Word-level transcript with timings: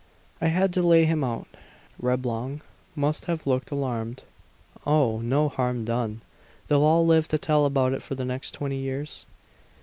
I 0.41 0.47
had 0.47 0.73
to 0.73 0.81
lay 0.81 1.05
him 1.05 1.23
out." 1.23 1.45
Reblong 2.01 2.61
must 2.95 3.25
have 3.25 3.45
looked 3.45 3.69
alarmed. 3.69 4.23
"Oh, 4.83 5.19
no 5.21 5.47
harm 5.47 5.85
done. 5.85 6.21
They'll 6.67 6.81
all 6.81 7.05
live 7.05 7.27
to 7.27 7.37
tell 7.37 7.67
about 7.67 7.93
it 7.93 8.01
for 8.01 8.15
the 8.15 8.25
next 8.25 8.49
twenty 8.49 8.77
years." 8.77 9.27